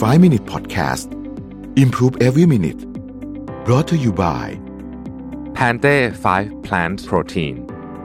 [0.00, 1.06] 5 Minute Podcast
[1.76, 2.80] Improve Every Minute
[3.66, 4.46] brought to you by
[5.54, 5.96] แพนเต้
[6.32, 7.54] 5 Plant Protein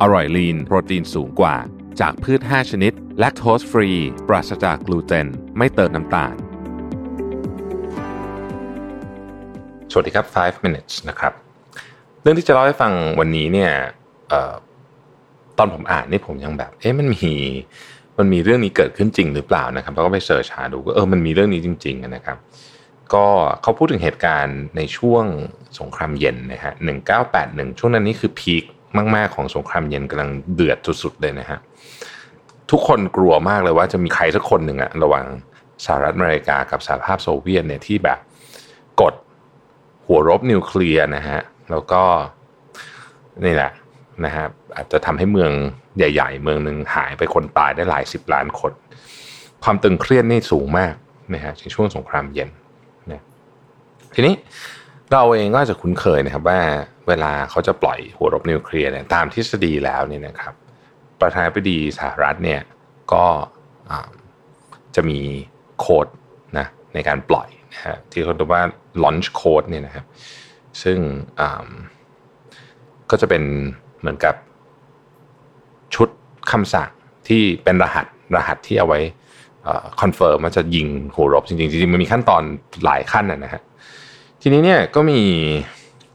[0.00, 1.56] อร่อยลีนโปรตีนสูงกว่า
[2.00, 3.90] จากพืช 5 ชนิด แลคโตสฟรี
[4.28, 5.26] ปราศจากกลูเตน
[5.58, 6.34] ไม่เติมน้ำตาล
[9.90, 11.32] สวัสดีครับ 5 minutes นะครับ
[12.22, 13.72] เรื่องที่จะเล่าให้ฟังวันนี้เนี่ย
[14.32, 14.54] ออ
[15.58, 17.32] ตอนผมอ่านนี่ผมยังแบบ เอ๊ะมันมี
[18.18, 22.38] มันมีเรื่องนี้เกิดขึ้นจริงหรือเปล่านะครับแล้วก็ไปเสิร์ชหาดูก็เออมันมีเรื่องนี้จริง ๆ นะครับ
[23.14, 23.26] ก็
[23.62, 25.24] เขาพูดถึงเหตุการณ์ในช่วง
[25.80, 26.72] สงครามเย็นนะฮะ
[27.26, 28.64] 1981ช่วงนั้นนี่คือพีค
[29.14, 31.58] มาก ๆ ของสงครามเย็นกำลังเดือดสุดๆเลยนะฮะ
[32.70, 35.26] ทุกคนกลัวมากเลยว่าจะมีใครสักคนหนึ่งอะระหว่าง
[35.84, 38.18] สหรัฐอเมริกากับสหภาพโซเวียตเนี่ยที่แบบ
[39.00, 39.14] กด
[40.06, 41.40] หัวรบนิวเคลียร์นะฮะ
[41.70, 42.02] แล้วก็
[43.44, 43.70] นี่แหละ
[44.24, 44.46] นะฮะ
[44.76, 45.52] อาจจะทำให้เมือง
[45.96, 48.72] ใหญ่ ๆ เมืองหนึ่งหายไปคนตายได้หลายสิบล้านคน
[49.64, 50.94] ความตึงเครียดนี่สูงมาก
[51.34, 52.48] นะฮะในช่วงสงครามเย็น
[53.10, 53.22] นะ
[54.14, 54.34] ทีนี้
[55.12, 56.60] เราเองก็จะคุ้นเคยนะครับว่า
[57.08, 60.54] เวลาเขาจะปล่อยหัวรบนิวเคลียร์เนี่ยตามทฤษฎีแล้วเนี่ยนะครับ
[61.20, 62.60] ประธานาธิบดีสหรัฐเนี่ย
[63.12, 63.26] ก็
[64.96, 65.20] จะมี
[65.78, 66.06] โค้ด
[66.58, 68.62] นะในการปล่อยนะฮะที่เขาเรียกว่า
[69.02, 70.06] launch code เนี่ยนะครับ
[70.82, 70.98] ซึ่ง
[73.10, 73.44] ก็จะเป็น
[74.00, 74.34] เหมือนกับ
[75.94, 76.08] ชุด
[76.50, 76.90] คำสั่ง
[77.28, 79.00] ที่เป็นรหัสรหัสที่เอาไว้
[80.00, 82.42] confirm ว่าจะยิงหัวรบจริงๆจริงๆมันมีขั้นตอน
[82.84, 83.62] หลายขั้นนะฮะ
[84.42, 85.20] ทีนี้เนี่ยก็มี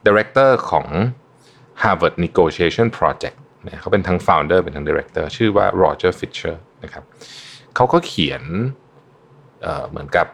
[0.05, 0.87] director ของ
[1.81, 7.03] Harvard Negotiation Project นะเขาเป็นทั้ง founder เป็นทั้ง director ชื่อว่า Roger Fisher นะครับ
[7.75, 8.43] เขาก็เขียน
[9.61, 10.27] เเหมือนกับ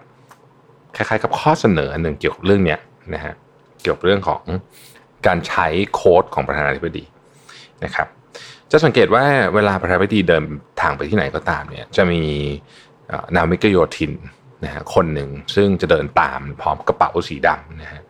[0.96, 2.78] คล้ายๆกับข้อเสนออันหนึ่งเกี่ยวกับเรื่องนี้
[3.14, 3.34] นะฮะ
[3.82, 4.42] เกี่ยวกับเรื่องของ
[5.28, 7.04] การใช้โค้ดของประธานาธิบดี
[7.86, 8.08] นะครับ
[8.72, 9.24] จะสังเกตว่า
[9.56, 10.44] เวลาประธานาธิบดีเดิน
[10.82, 12.22] ทางไปที่ไหนก็ตามเนี่ยจะมี
[13.36, 14.14] นาวิกโยธิน
[14.64, 18.02] นะฮะคนหนึ่งซึ่งจะเดินตามพร้อมกระเป๋าสีดำนะฮะ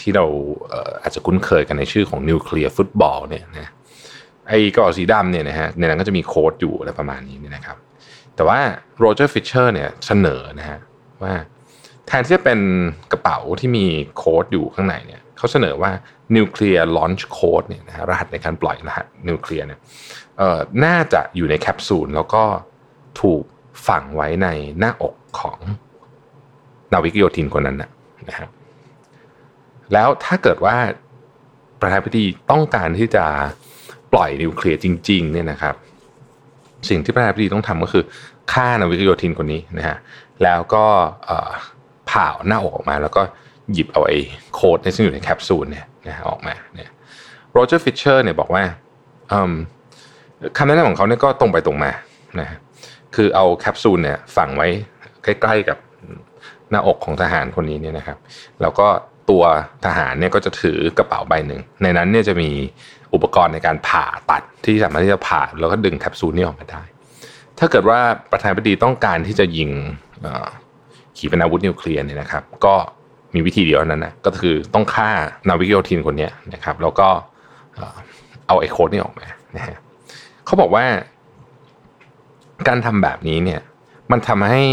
[0.00, 0.24] ที่เรา
[1.02, 3.70] อาจจะคุ้นเคยกันในชื่อของนิวเคลียร์ฟุตบอลเนี่ยนะ
[4.48, 7.76] ไอ้กระเป๋าสีดำเนี่ยนะฮะในนั้นก็จะมีโค้ดอยู่อะไรประมาณนี้นะครับ
[8.36, 8.60] แต่ว่า
[8.98, 10.78] โรเจอร์ฟิชเชอร์เนี่ยเสนอนะฮะ
[11.22, 11.34] ว่า
[12.08, 12.60] แทนที่จะเป็น
[13.12, 13.86] กระเป๋าที่มี
[14.16, 15.90] โค้ดอยู่ข้างในเนี่ยเขาเสนอว่า
[16.36, 19.80] nuclear launch code เนี่ยนะรหัสในการปล่อยรหัสนิวเคลียร์เนี่ย
[20.84, 22.44] น่าจะอยู่ในแคปซูลแล้วก็
[23.20, 23.42] ถูก
[23.88, 24.48] ฝังไว้ใน
[24.78, 25.58] หน้าอกของ
[26.92, 27.90] นาวิกโยธินคนนั้นนะ
[28.28, 28.48] นะฮะ
[29.92, 30.76] แล้วถ้าเกิดว่า
[31.80, 33.24] ประธานาธิบดีต้องการที่จะ
[34.12, 35.74] ปล่อยนิวเคลียร์จริงๆเนี่ยนะครับ
[36.88, 38.04] สิ่งที่ประธานาธิบดีต้องทำก็คือ
[38.52, 39.96] ฆ่านาวิกโยธินคนนี้นะฮะ
[40.42, 40.84] แล้วก็
[42.10, 43.22] ผ่าหน้าอกออกมา แล้วก็
[43.72, 44.18] หยิบเอาไอ้
[44.54, 46.90] โค้ดที่อยู่ในแคปซูลเนี่ยนะออกมาเนี่ย
[47.52, 48.62] โรเจอร์ฟิชเชอร์เนี่ยบอกว่า
[50.56, 51.92] คำแนะนำของเขาเนี่ยก็ตรงไปตรงมา
[52.40, 52.48] นะ
[53.14, 54.68] คือเอาแคปซูลเนี่ยฝังไว้
[55.24, 55.78] ใกล้ๆกับ
[56.70, 58.18] หน้าอกของทหารคนนี้เนี่ยนะครับ
[58.60, 58.86] แล้วก็
[59.30, 59.44] ตัว
[59.84, 62.50] ทหารเนี่ยก็จะถือกระเป๋าใบหนึ่ง ในนั้นเนี่ยจะมี
[63.14, 66.82] อุปกรณ์ในการผ่าตัดที่สามารถที่จะผ่าแล้วก็ดึงแคปซูลนี้ออกมาได้
[67.58, 67.98] ถ้าเกิดว่า
[68.32, 69.70] ประธานาธิบดีต้องการที่จะยิง
[71.18, 72.74] ขีปนาวุธนิวเคลียร์เนี่ยนะครับ ก็
[73.34, 75.10] มีวิธีเดียวนั้นนะก็คือต้องฆ่า
[75.48, 77.08] นาวิกโยธินคนนี้นะครับ แล้วก็
[78.46, 79.76] เอาไอ้โค้ดนี่ออกมานะฮะ
[80.46, 80.84] เขาบอกว่า
[82.68, 83.60] การทำแบบนี้เนี่ย
[84.10, 84.64] มันทำให้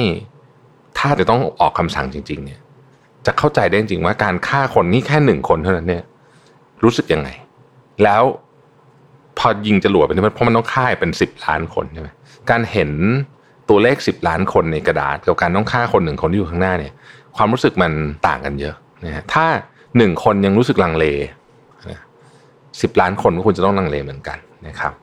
[0.98, 2.60] ถ้าจะต้องออกคำสั่งจริง ๆ เนี่ย
[3.26, 6.04] จะเข้าใจได้จริงว่าการฆ่าคนนี่แค่หนึ่งคนเท่านั้นเนี่ย
[6.84, 7.30] รู้สึกยังไง
[8.04, 8.24] แล้ว
[9.38, 12.10] พอยิงจรวดไปนี่เพราะมันต้องฆ่าเป็นสิบล้านคนใช่ไหม
[12.50, 12.92] การเห็น
[13.70, 16.94] ตัวเลขสิบล้านคนในกระดาษกับการต้องฆ่าคนหนึ่งคนที่อยู่ข้างหน้าเนี่ย
[17.38, 17.92] ความรู้สึกมัน
[18.28, 19.46] ต่างกันเยอะนะฮะถ้า
[19.98, 21.06] หนึ่งคนยังรู้สึกลังเล
[22.82, 24.38] สิบล้านคนก็ควรจะต้องลังเลเหมือนกัน
[24.68, 24.94] นะครับ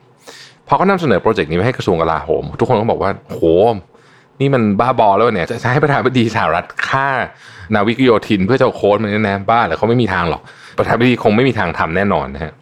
[0.67, 3.43] พอเขานำเสนอโปรเจกต์นี้ไปให้กระทรวงกลาโหม ทุกคนก็บอกว่าโห
[4.39, 7.07] นี่มันบ้าบอแล้วเนี่ยจะให้ประธานาธิบดีสหรัฐฆ่า
[7.73, 10.41] นาวิกโยธิน เพื่อจะโค้ดมันแน่บ้าหรือเขาไม่มีทางหรอก
[10.77, 12.53] ประธานาธิบดีคงไม่มีทางทำแน่นอนนะฮะ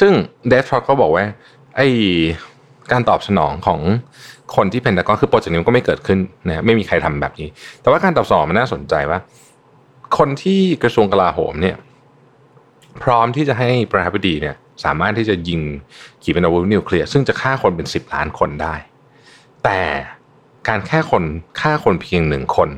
[0.00, 0.12] ซึ่ง
[0.48, 1.24] เดฟทรอตก็บอกว่า
[1.76, 1.88] ไอ้
[2.92, 3.80] การตอบสนองของ
[4.56, 7.48] คนที่เพนทากอนคือโปรเจกต์นี้ก็ไม่เกิดขึ้นนะไม่มีใครทำแบบนี้
[7.80, 9.18] แต่ว่าการตอบสนองมันน่าสนใจว่า
[10.18, 11.76] คนที่กระทรวงกลาโหมเนี่ย
[13.02, 15.60] พร้อมที่จะให้ประธานาธิบดีเนี่ย สามารถที่จะยิง
[16.22, 18.74] ขีปนาวุธนิวเคลียร์ซึ่งจะฆ่าคนเป็นสิบล้านคนได้
[19.64, 19.80] แต่
[20.68, 21.22] การแค่คน
[21.60, 22.68] ฆ่าคนเพียงหนึ่งคน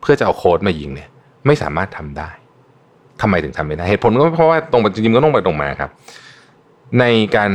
[0.00, 1.08] เพื่อจะเอาโค้ดมายิงเนี่ย
[1.46, 2.30] ไม่สามารถทำได้
[3.20, 5.90] ทำไมถึงทำไม่ได้เหตุผลก็เพราะว่าตรงจริงก็ต้องไปตรงมาครับ
[7.00, 7.04] ใน
[7.36, 7.50] การ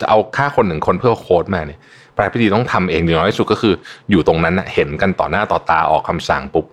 [0.00, 1.78] จะเอาฆ่าคนหนึ่งคนเพื่อโค้ดมาเนี่ย
[2.16, 3.74] ปลายพิธีต้องทำเองดีน้อยที่สุดก็คือ
[4.10, 6.66] อยู่ตรงนั้นเห็นกันต่อหน้าต่อตาออกคำสั่งปุ๊บ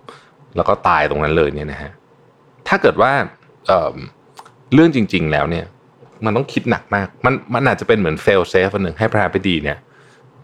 [0.56, 1.92] แล้วก็ตายตรงนั้นเลยเนี่ยนะฮะ
[2.68, 3.12] ถ้าเกิดว่า
[3.66, 5.64] เรื่องจริง ๆ แล้วเนี่ย
[6.24, 9.78] มันต้องคิดหนักมาก มันมันอาจจะเป็นเหมือน fail-safe อันหนึ่งให้ประธานาธิบดีเนี่ย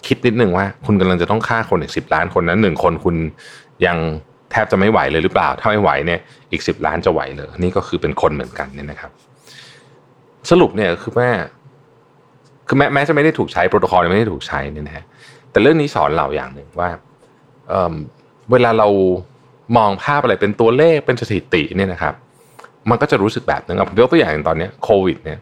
[0.07, 3.17] คิดนิดหนึ่งว่า คุณกำลังจะต้องฆ่าคนอีกสิบล้านคนนั้นหนึ่งคนคุณ
[3.87, 3.97] ยัง
[4.51, 6.21] แทบจะไม่ไหวเลยหรือเปล่า ถ้าไม่ไหวเนี่ย
[6.53, 9.11] อีกสิบล้านจะไหวเลยนี่ก็คือเป็นคนเหมือนกันเนี่ยนะครับ
[10.51, 11.31] สรุปเนี่ยคือแม่
[12.69, 15.05] คือแม้แม้จะไม่ได้ถูกใช้โปรโตคอลไม่ได้ถูกใช้นี่นะฮะ
[15.51, 16.89] แต่เรื่องนี้สอนเราอย่างหนึ่งว่า
[17.69, 18.89] เเวลาเรา
[19.77, 22.15] มองภาพอะไรเป็นตัวเลขเป็นสถิติเนี่ยนะครับ
[22.91, 25.39] มันก็จะรู้สึกแบบนึงผมยกตัวอย่างตอนนี้โควิดเนี่ย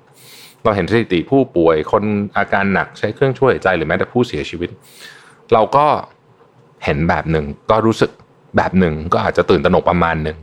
[0.65, 2.03] เราเห็นสถิติผู้ป่วยคน
[2.39, 4.71] อาการหนักใช้เครื่องช่วยหายใจหรือแม้แต่ผู้เสียชีวิต
[5.53, 5.87] เราก็
[6.85, 8.11] เห็นแบบหนึ่งก็รู้สึก
[8.57, 10.39] แบบหนึ่งก็อาจจะตื่นตระหนกประมาณหนึ่ง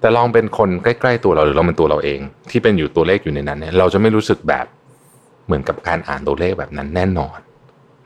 [0.00, 2.20] แต่ลองเป็นคนใกล้ ๆ ตัวเราหรือเราเป็นตัวเราเอง
[2.50, 4.66] ที่เป็นอยู่ตัวเลขอยู่ในนั้นเนี่ยเราจะไม่รู้สึกแบบ
[5.50, 7.38] เหมือนกับการอ่านตัวเลขแบบนั้นแน่นอน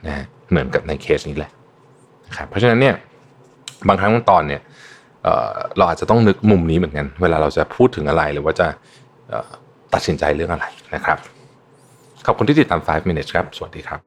[0.06, 1.52] นะเหมือนกับในเคสนี้แหละ
[2.26, 2.94] นะครับเพราะฉะนั้นเนี่ย
[3.88, 4.60] บางครั้งบางตอนเนี่ย
[5.76, 8.66] เราอาจจะต้องนึกมุมนี้เหมือนกัน เวลาเราจะพูดถึงอะไรหรือว่าจะ
[9.94, 11.18] ตัดสินใจเรื่องอะไรนะครับ
[12.26, 14.00] ขอบคุณที่ติดตาม 5 minutes ครับ สวัสดีครับ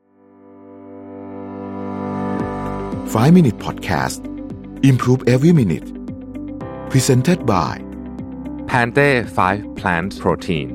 [3.14, 4.20] 5 minute podcast
[4.90, 5.88] improve every minute
[6.92, 7.74] presented by
[8.70, 10.68] Pante 5 plant protein